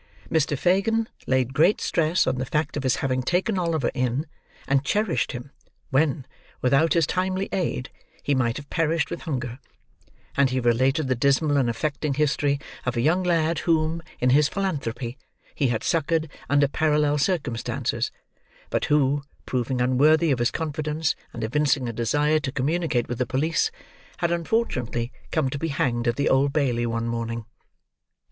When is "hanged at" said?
25.67-26.15